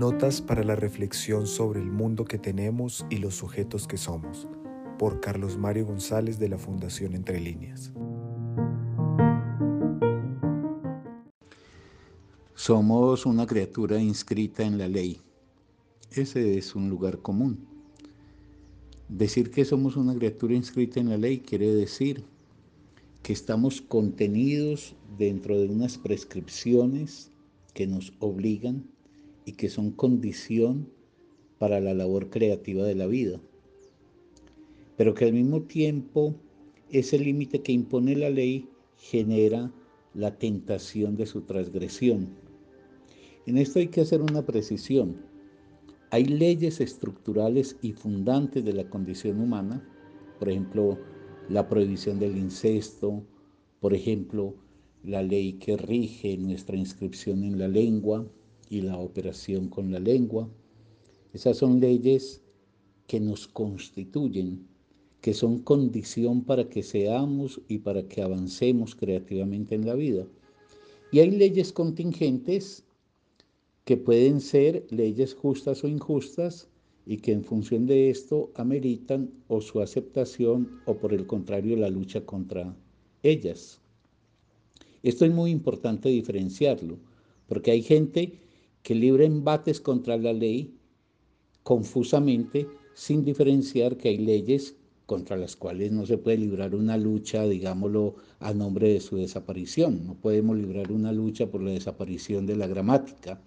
Notas 0.00 0.40
para 0.40 0.64
la 0.64 0.76
reflexión 0.76 1.46
sobre 1.46 1.78
el 1.78 1.90
mundo 1.90 2.24
que 2.24 2.38
tenemos 2.38 3.04
y 3.10 3.18
los 3.18 3.34
sujetos 3.34 3.86
que 3.86 3.98
somos, 3.98 4.48
por 4.98 5.20
Carlos 5.20 5.58
Mario 5.58 5.84
González 5.84 6.38
de 6.38 6.48
la 6.48 6.56
Fundación 6.56 7.12
Entre 7.14 7.38
Líneas. 7.38 7.92
Somos 12.54 13.26
una 13.26 13.46
criatura 13.46 14.00
inscrita 14.00 14.62
en 14.62 14.78
la 14.78 14.88
ley. 14.88 15.20
Ese 16.12 16.56
es 16.56 16.74
un 16.74 16.88
lugar 16.88 17.18
común. 17.18 17.66
Decir 19.10 19.50
que 19.50 19.66
somos 19.66 19.98
una 19.98 20.14
criatura 20.14 20.54
inscrita 20.54 20.98
en 20.98 21.10
la 21.10 21.18
ley 21.18 21.40
quiere 21.40 21.74
decir 21.74 22.24
que 23.22 23.34
estamos 23.34 23.82
contenidos 23.82 24.96
dentro 25.18 25.58
de 25.58 25.68
unas 25.68 25.98
prescripciones 25.98 27.30
que 27.74 27.86
nos 27.86 28.14
obligan 28.18 28.86
y 29.50 29.54
que 29.54 29.68
son 29.68 29.90
condición 29.90 30.88
para 31.58 31.80
la 31.80 31.92
labor 31.92 32.30
creativa 32.30 32.84
de 32.84 32.94
la 32.94 33.08
vida. 33.08 33.40
Pero 34.96 35.12
que 35.12 35.24
al 35.24 35.32
mismo 35.32 35.62
tiempo 35.62 36.36
ese 36.88 37.18
límite 37.18 37.60
que 37.60 37.72
impone 37.72 38.14
la 38.14 38.30
ley 38.30 38.68
genera 38.96 39.72
la 40.14 40.38
tentación 40.38 41.16
de 41.16 41.26
su 41.26 41.40
transgresión. 41.42 42.28
En 43.46 43.58
esto 43.58 43.80
hay 43.80 43.88
que 43.88 44.02
hacer 44.02 44.22
una 44.22 44.46
precisión. 44.46 45.16
Hay 46.10 46.26
leyes 46.26 46.80
estructurales 46.80 47.76
y 47.82 47.92
fundantes 47.92 48.64
de 48.64 48.72
la 48.72 48.88
condición 48.88 49.40
humana, 49.40 49.84
por 50.38 50.48
ejemplo, 50.48 50.96
la 51.48 51.68
prohibición 51.68 52.20
del 52.20 52.36
incesto, 52.36 53.24
por 53.80 53.94
ejemplo, 53.94 54.54
la 55.02 55.24
ley 55.24 55.54
que 55.54 55.76
rige 55.76 56.36
nuestra 56.36 56.76
inscripción 56.76 57.42
en 57.42 57.58
la 57.58 57.66
lengua, 57.66 58.24
y 58.70 58.80
la 58.80 58.96
operación 58.96 59.68
con 59.68 59.92
la 59.92 59.98
lengua. 59.98 60.48
Esas 61.34 61.58
son 61.58 61.80
leyes 61.80 62.42
que 63.06 63.20
nos 63.20 63.46
constituyen, 63.46 64.66
que 65.20 65.34
son 65.34 65.58
condición 65.58 66.44
para 66.44 66.68
que 66.70 66.82
seamos 66.82 67.60
y 67.68 67.78
para 67.78 68.08
que 68.08 68.22
avancemos 68.22 68.94
creativamente 68.94 69.74
en 69.74 69.84
la 69.84 69.94
vida. 69.94 70.26
Y 71.12 71.18
hay 71.18 71.32
leyes 71.32 71.72
contingentes 71.72 72.84
que 73.84 73.96
pueden 73.96 74.40
ser 74.40 74.86
leyes 74.90 75.34
justas 75.34 75.82
o 75.82 75.88
injustas 75.88 76.68
y 77.04 77.16
que 77.16 77.32
en 77.32 77.42
función 77.42 77.86
de 77.86 78.10
esto 78.10 78.52
ameritan 78.54 79.32
o 79.48 79.60
su 79.60 79.80
aceptación 79.80 80.80
o 80.86 80.96
por 80.96 81.12
el 81.12 81.26
contrario 81.26 81.76
la 81.76 81.90
lucha 81.90 82.24
contra 82.24 82.76
ellas. 83.24 83.80
Esto 85.02 85.24
es 85.24 85.32
muy 85.32 85.50
importante 85.50 86.08
diferenciarlo, 86.08 86.98
porque 87.48 87.72
hay 87.72 87.82
gente 87.82 88.38
que 88.82 88.94
libra 88.94 89.24
embates 89.24 89.80
contra 89.80 90.16
la 90.16 90.32
ley 90.32 90.74
confusamente, 91.62 92.66
sin 92.94 93.24
diferenciar 93.24 93.96
que 93.96 94.08
hay 94.08 94.18
leyes 94.18 94.76
contra 95.06 95.36
las 95.36 95.56
cuales 95.56 95.90
no 95.92 96.06
se 96.06 96.18
puede 96.18 96.38
librar 96.38 96.74
una 96.74 96.96
lucha, 96.96 97.46
digámoslo, 97.46 98.14
a 98.38 98.54
nombre 98.54 98.92
de 98.92 99.00
su 99.00 99.16
desaparición. 99.16 100.06
No 100.06 100.14
podemos 100.14 100.56
librar 100.56 100.92
una 100.92 101.12
lucha 101.12 101.50
por 101.50 101.62
la 101.62 101.72
desaparición 101.72 102.46
de 102.46 102.56
la 102.56 102.66
gramática, 102.66 103.40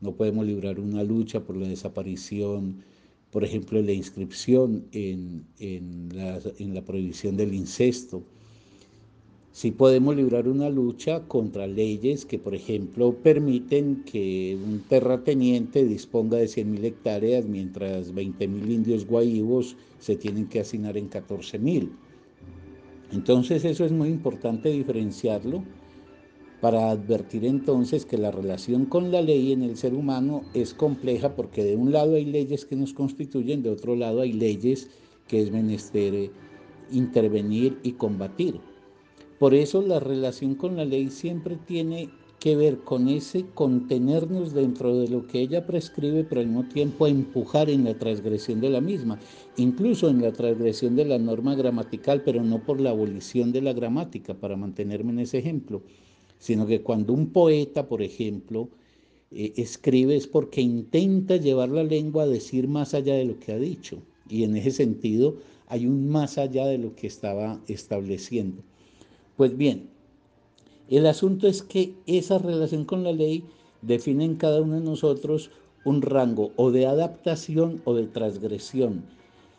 no 0.00 0.14
podemos 0.14 0.46
librar 0.46 0.80
una 0.80 1.04
lucha 1.04 1.40
por 1.40 1.56
la 1.56 1.68
desaparición, 1.68 2.82
por 3.30 3.44
ejemplo, 3.44 3.78
de 3.78 3.84
la 3.84 3.92
inscripción 3.92 4.86
en, 4.92 5.44
en, 5.58 6.08
la, 6.14 6.40
en 6.58 6.74
la 6.74 6.82
prohibición 6.82 7.36
del 7.36 7.54
incesto 7.54 8.24
si 9.52 9.72
podemos 9.72 10.14
librar 10.14 10.46
una 10.48 10.70
lucha 10.70 11.26
contra 11.26 11.66
leyes 11.66 12.24
que, 12.24 12.38
por 12.38 12.54
ejemplo, 12.54 13.14
permiten 13.14 14.04
que 14.04 14.56
un 14.64 14.80
terrateniente 14.88 15.84
disponga 15.84 16.38
de 16.38 16.46
100.000 16.46 16.84
hectáreas 16.84 17.46
mientras 17.46 18.14
20.000 18.14 18.70
indios 18.70 19.06
guaivos 19.06 19.76
se 19.98 20.14
tienen 20.16 20.46
que 20.46 20.60
asignar 20.60 20.96
en 20.96 21.10
14.000. 21.10 21.90
Entonces 23.12 23.64
eso 23.64 23.84
es 23.84 23.90
muy 23.90 24.08
importante 24.08 24.70
diferenciarlo 24.70 25.64
para 26.60 26.90
advertir 26.90 27.44
entonces 27.44 28.04
que 28.04 28.18
la 28.18 28.30
relación 28.30 28.84
con 28.84 29.10
la 29.10 29.22
ley 29.22 29.52
en 29.52 29.62
el 29.62 29.76
ser 29.76 29.94
humano 29.94 30.42
es 30.54 30.74
compleja 30.74 31.34
porque 31.34 31.64
de 31.64 31.74
un 31.74 31.90
lado 31.90 32.14
hay 32.14 32.26
leyes 32.26 32.66
que 32.66 32.76
nos 32.76 32.92
constituyen, 32.92 33.62
de 33.62 33.70
otro 33.70 33.96
lado 33.96 34.20
hay 34.20 34.32
leyes 34.32 34.88
que 35.26 35.42
es 35.42 35.50
menester 35.50 36.30
intervenir 36.92 37.78
y 37.82 37.92
combatir. 37.92 38.60
Por 39.40 39.54
eso 39.54 39.80
la 39.80 40.00
relación 40.00 40.54
con 40.54 40.76
la 40.76 40.84
ley 40.84 41.08
siempre 41.08 41.56
tiene 41.56 42.10
que 42.38 42.56
ver 42.56 42.80
con 42.80 43.08
ese 43.08 43.46
contenernos 43.54 44.52
dentro 44.52 44.94
de 44.98 45.08
lo 45.08 45.26
que 45.26 45.40
ella 45.40 45.64
prescribe, 45.64 46.24
pero 46.24 46.42
al 46.42 46.48
mismo 46.48 46.68
tiempo 46.68 47.06
empujar 47.06 47.70
en 47.70 47.84
la 47.84 47.96
transgresión 47.96 48.60
de 48.60 48.68
la 48.68 48.82
misma, 48.82 49.18
incluso 49.56 50.10
en 50.10 50.20
la 50.20 50.32
transgresión 50.32 50.94
de 50.94 51.06
la 51.06 51.18
norma 51.18 51.54
gramatical, 51.54 52.22
pero 52.22 52.44
no 52.44 52.62
por 52.62 52.82
la 52.82 52.90
abolición 52.90 53.50
de 53.50 53.62
la 53.62 53.72
gramática, 53.72 54.34
para 54.34 54.58
mantenerme 54.58 55.12
en 55.12 55.20
ese 55.20 55.38
ejemplo, 55.38 55.80
sino 56.38 56.66
que 56.66 56.82
cuando 56.82 57.14
un 57.14 57.32
poeta, 57.32 57.88
por 57.88 58.02
ejemplo, 58.02 58.68
eh, 59.30 59.54
escribe 59.56 60.16
es 60.16 60.26
porque 60.26 60.60
intenta 60.60 61.36
llevar 61.36 61.70
la 61.70 61.84
lengua 61.84 62.24
a 62.24 62.26
decir 62.26 62.68
más 62.68 62.92
allá 62.92 63.14
de 63.14 63.24
lo 63.24 63.38
que 63.38 63.52
ha 63.52 63.58
dicho, 63.58 64.02
y 64.28 64.44
en 64.44 64.54
ese 64.56 64.72
sentido 64.72 65.38
hay 65.66 65.86
un 65.86 66.10
más 66.10 66.36
allá 66.36 66.66
de 66.66 66.76
lo 66.76 66.94
que 66.94 67.06
estaba 67.06 67.62
estableciendo. 67.68 68.62
Pues 69.40 69.56
bien, 69.56 69.88
el 70.90 71.06
asunto 71.06 71.48
es 71.48 71.62
que 71.62 71.94
esa 72.04 72.36
relación 72.36 72.84
con 72.84 73.04
la 73.04 73.12
ley 73.12 73.42
define 73.80 74.26
en 74.26 74.36
cada 74.36 74.60
uno 74.60 74.74
de 74.74 74.84
nosotros 74.84 75.50
un 75.86 76.02
rango 76.02 76.52
o 76.56 76.70
de 76.70 76.84
adaptación 76.84 77.80
o 77.86 77.94
de 77.94 78.06
transgresión, 78.06 79.02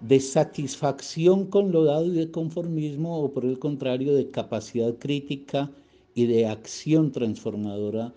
de 0.00 0.20
satisfacción 0.20 1.46
con 1.46 1.72
lo 1.72 1.82
dado 1.82 2.06
y 2.06 2.10
de 2.12 2.30
conformismo 2.30 3.18
o 3.18 3.32
por 3.32 3.44
el 3.44 3.58
contrario 3.58 4.14
de 4.14 4.30
capacidad 4.30 4.94
crítica 4.94 5.72
y 6.14 6.26
de 6.26 6.46
acción 6.46 7.10
transformadora, 7.10 8.14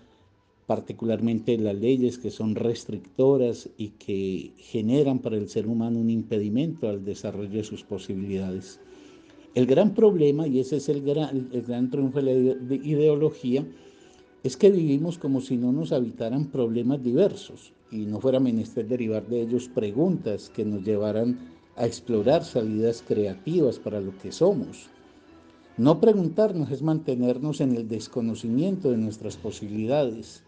particularmente 0.67 1.57
las 1.57 1.75
leyes 1.75 2.19
que 2.19 2.29
son 2.29 2.53
restrictoras 2.53 3.67
y 3.79 3.87
que 3.97 4.51
generan 4.59 5.17
para 5.17 5.37
el 5.37 5.49
ser 5.49 5.65
humano 5.65 5.97
un 5.97 6.11
impedimento 6.11 6.87
al 6.87 7.03
desarrollo 7.03 7.57
de 7.57 7.63
sus 7.63 7.81
posibilidades. 7.83 8.79
El 9.55 9.65
gran 9.65 9.93
problema, 9.93 10.47
y 10.47 10.59
ese 10.59 10.77
es 10.77 10.89
el 10.89 11.01
gran, 11.01 11.49
el 11.51 11.61
gran 11.63 11.89
triunfo 11.89 12.21
de 12.21 12.57
la 12.59 12.75
ideología, 12.75 13.65
es 14.43 14.55
que 14.55 14.69
vivimos 14.69 15.17
como 15.17 15.41
si 15.41 15.57
no 15.57 15.71
nos 15.71 15.91
habitaran 15.91 16.45
problemas 16.51 17.03
diversos 17.03 17.73
y 17.91 18.05
no 18.05 18.19
fuera 18.19 18.39
menester 18.39 18.87
derivar 18.87 19.27
de 19.27 19.41
ellos 19.41 19.67
preguntas 19.67 20.49
que 20.49 20.63
nos 20.63 20.83
llevaran 20.83 21.39
a 21.75 21.85
explorar 21.85 22.43
salidas 22.43 23.03
creativas 23.05 23.79
para 23.79 23.99
lo 23.99 24.17
que 24.19 24.31
somos. 24.31 24.89
No 25.77 25.99
preguntarnos 25.99 26.71
es 26.71 26.81
mantenernos 26.81 27.61
en 27.61 27.75
el 27.75 27.87
desconocimiento 27.87 28.89
de 28.89 28.97
nuestras 28.97 29.37
posibilidades 29.37 30.43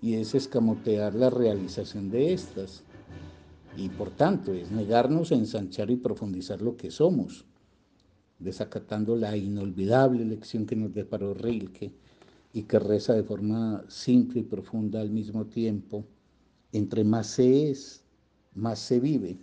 y 0.00 0.14
es 0.14 0.34
escamotear 0.34 1.14
la 1.14 1.30
realización 1.30 2.10
de 2.10 2.32
estas. 2.32 2.82
Y 3.76 3.88
por 3.90 4.10
tanto 4.10 4.52
es 4.52 4.70
negarnos 4.70 5.30
a 5.30 5.36
ensanchar 5.36 5.90
y 5.90 5.96
profundizar 5.96 6.60
lo 6.60 6.76
que 6.76 6.90
somos 6.90 7.44
desacatando 8.42 9.16
la 9.16 9.36
inolvidable 9.36 10.24
lección 10.24 10.66
que 10.66 10.76
nos 10.76 10.92
deparó 10.92 11.34
Rilke 11.34 11.92
y 12.52 12.64
que 12.64 12.78
reza 12.78 13.14
de 13.14 13.22
forma 13.22 13.84
simple 13.88 14.40
y 14.40 14.44
profunda 14.44 15.00
al 15.00 15.10
mismo 15.10 15.46
tiempo, 15.46 16.04
entre 16.72 17.04
más 17.04 17.28
se 17.28 17.70
es, 17.70 18.04
más 18.54 18.78
se 18.78 19.00
vive. 19.00 19.38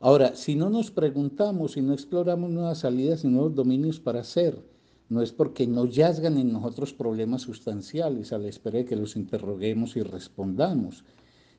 Ahora, 0.00 0.36
si 0.36 0.54
no 0.54 0.70
nos 0.70 0.90
preguntamos 0.90 1.76
y 1.76 1.82
no 1.82 1.92
exploramos 1.92 2.50
nuevas 2.50 2.78
salidas 2.78 3.24
y 3.24 3.28
nuevos 3.28 3.54
dominios 3.54 3.98
para 3.98 4.22
ser, 4.22 4.62
no 5.08 5.22
es 5.22 5.32
porque 5.32 5.66
no 5.66 5.86
yazgan 5.86 6.36
en 6.36 6.52
nosotros 6.52 6.92
problemas 6.92 7.42
sustanciales 7.42 8.32
a 8.32 8.38
la 8.38 8.48
espera 8.48 8.78
de 8.78 8.84
que 8.84 8.94
los 8.94 9.16
interroguemos 9.16 9.96
y 9.96 10.02
respondamos, 10.02 11.04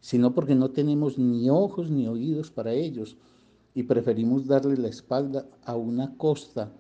sino 0.02 0.34
porque 0.34 0.56
no 0.56 0.70
tenemos 0.70 1.18
ni 1.18 1.50
ojos 1.50 1.90
ni 1.90 2.08
oídos 2.08 2.52
para 2.52 2.74
ellos 2.74 3.18
y 3.76 3.84
preferimos 3.84 4.48
darle 4.48 4.78
la 4.78 4.88
espalda 4.88 5.46
a 5.66 5.76
una 5.76 6.16
costa 6.18 6.72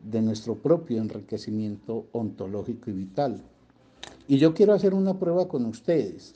de 0.00 0.22
nuestro 0.22 0.54
propio 0.54 0.98
enriquecimiento 0.98 2.06
ontológico 2.12 2.90
y 2.90 2.94
vital. 2.94 3.42
Y 4.26 4.38
yo 4.38 4.54
quiero 4.54 4.72
hacer 4.72 4.94
una 4.94 5.18
prueba 5.18 5.48
con 5.48 5.66
ustedes. 5.66 6.34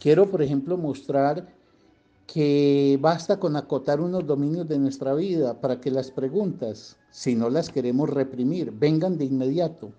Quiero, 0.00 0.30
por 0.30 0.42
ejemplo, 0.42 0.76
mostrar 0.76 1.48
que 2.26 2.98
basta 3.00 3.38
con 3.40 3.56
acotar 3.56 4.00
unos 4.00 4.26
dominios 4.26 4.68
de 4.68 4.78
nuestra 4.78 5.14
vida 5.14 5.60
para 5.60 5.80
que 5.80 5.90
las 5.90 6.10
preguntas, 6.10 6.96
si 7.10 7.34
no 7.34 7.48
las 7.48 7.70
queremos 7.70 8.10
reprimir, 8.10 8.70
vengan 8.72 9.16
de 9.16 9.24
inmediato. 9.24 9.92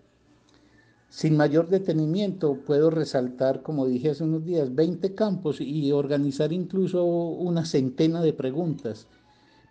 Sin 1.10 1.36
mayor 1.36 1.70
detenimiento 1.70 2.60
puedo 2.66 2.92
resaltar, 2.92 3.64
como 3.64 3.88
dije 3.88 4.12
hace 4.12 4.24
unos 4.24 4.46
días, 4.46 4.76
20 4.76 5.16
campos 5.16 5.60
y 5.60 5.92
organizar 5.92 6.54
incluso 6.54 7.04
una 7.04 7.66
centena 7.66 8.22
de 8.22 8.34
preguntas 8.34 9.08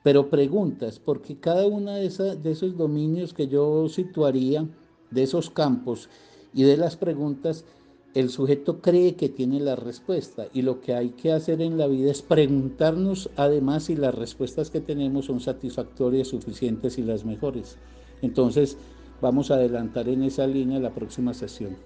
pero 0.02 0.30
preguntas, 0.30 0.98
porque 0.98 1.38
cada 1.38 1.66
uno 1.66 1.92
de, 1.92 2.08
de 2.36 2.50
esos 2.50 2.76
dominios 2.76 3.34
que 3.34 3.48
yo 3.48 3.88
situaría, 3.88 4.66
de 5.10 5.22
esos 5.22 5.50
campos 5.50 6.08
y 6.52 6.62
de 6.62 6.76
las 6.76 6.96
preguntas, 6.96 7.64
el 8.14 8.30
sujeto 8.30 8.80
cree 8.80 9.16
que 9.16 9.28
tiene 9.28 9.60
la 9.60 9.76
respuesta 9.76 10.46
y 10.52 10.62
lo 10.62 10.80
que 10.80 10.94
hay 10.94 11.10
que 11.10 11.32
hacer 11.32 11.60
en 11.60 11.76
la 11.76 11.86
vida 11.86 12.10
es 12.10 12.22
preguntarnos 12.22 13.30
además 13.36 13.84
si 13.84 13.96
las 13.96 14.14
respuestas 14.14 14.70
que 14.70 14.80
tenemos 14.80 15.26
son 15.26 15.40
satisfactorias, 15.40 16.28
suficientes 16.28 16.98
y 16.98 17.02
las 17.02 17.24
mejores. 17.24 17.76
Entonces, 18.22 18.78
vamos 19.20 19.50
a 19.50 19.54
adelantar 19.54 20.08
en 20.08 20.22
esa 20.22 20.46
línea 20.46 20.80
la 20.80 20.94
próxima 20.94 21.34
sesión. 21.34 21.76